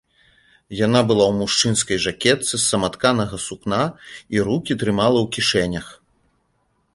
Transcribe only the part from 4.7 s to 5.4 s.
трымала ў